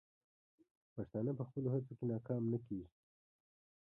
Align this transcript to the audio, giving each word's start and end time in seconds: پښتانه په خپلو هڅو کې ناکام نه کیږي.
پښتانه 0.95 1.31
په 1.37 1.43
خپلو 1.47 1.67
هڅو 1.73 1.93
کې 1.97 2.05
ناکام 2.13 2.43
نه 2.53 2.57
کیږي. 2.65 2.87